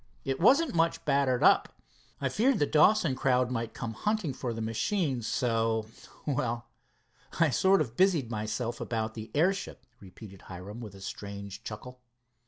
It 0.25 0.39
wasn't 0.39 0.73
much 0.73 1.05
battered 1.05 1.43
up. 1.43 1.79
I 2.19 2.27
feared 2.27 2.57
the 2.57 2.65
Dawson 2.65 3.13
crowd 3.13 3.51
might 3.51 3.75
come 3.75 3.93
hunting 3.93 4.33
for 4.33 4.51
the 4.51 4.59
machine, 4.59 5.21
so 5.21 5.85
well, 6.25 6.65
I 7.39 7.51
sort 7.51 7.81
of 7.81 7.95
busied 7.95 8.31
myself 8.31 8.81
about 8.81 9.13
the 9.13 9.29
airship," 9.35 9.85
repeated 9.99 10.41
Hiram, 10.49 10.79
with 10.79 10.95
a 10.95 11.01
strange 11.01 11.63
chuckle. 11.63 12.01